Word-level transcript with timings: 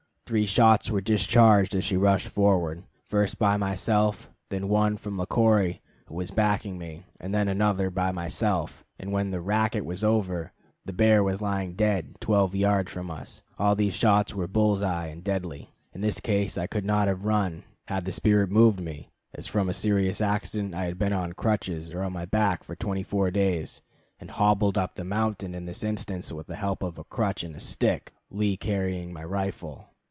Three 0.27 0.45
shots 0.45 0.89
were 0.89 1.01
discharged 1.01 1.75
as 1.75 1.83
she 1.83 1.97
rushed 1.97 2.29
forward, 2.29 2.83
first 3.09 3.37
by 3.37 3.57
myself, 3.57 4.29
then 4.47 4.69
one 4.69 4.95
from 4.95 5.17
Le 5.17 5.25
Corey, 5.25 5.81
who 6.05 6.15
was 6.15 6.31
backing 6.31 6.77
me, 6.77 7.05
and 7.19 7.33
then 7.35 7.49
another 7.49 7.89
by 7.89 8.13
myself; 8.13 8.85
and 8.97 9.11
when 9.11 9.31
the 9.31 9.41
"racket" 9.41 9.83
was 9.83 10.05
over, 10.05 10.53
the 10.85 10.93
bear 10.93 11.21
was 11.21 11.41
lying 11.41 11.73
dead 11.73 12.15
twelve 12.21 12.55
yards 12.55 12.89
from 12.93 13.11
us. 13.11 13.43
All 13.59 13.75
these 13.75 13.93
shots 13.93 14.33
were 14.33 14.47
bull's 14.47 14.81
eyes 14.81 15.11
and 15.11 15.21
deadly. 15.21 15.73
In 15.91 15.99
this 15.99 16.21
case 16.21 16.57
I 16.57 16.65
could 16.65 16.85
not 16.85 17.09
have 17.09 17.25
run 17.25 17.63
had 17.89 18.05
the 18.05 18.13
spirit 18.13 18.49
moved 18.51 18.79
me, 18.79 19.09
as 19.35 19.47
from 19.47 19.67
a 19.67 19.73
serious 19.73 20.21
accident 20.21 20.73
I 20.73 20.85
had 20.85 20.97
been 20.97 21.11
on 21.11 21.33
crutches 21.33 21.93
or 21.93 22.09
my 22.09 22.23
back 22.23 22.63
for 22.63 22.77
twenty 22.77 23.03
four 23.03 23.31
days, 23.31 23.81
and 24.17 24.31
hobbled 24.31 24.77
up 24.77 24.95
the 24.95 25.03
mountain 25.03 25.53
in 25.53 25.65
this 25.65 25.83
instance 25.83 26.31
with 26.31 26.47
the 26.47 26.55
help 26.55 26.83
of 26.83 26.97
a 26.97 27.03
crutch 27.03 27.43
and 27.43 27.53
a 27.53 27.59
stick, 27.59 28.13
Le 28.29 28.55
carrying 28.55 29.11
my 29.11 29.25
rifle. 29.25 29.87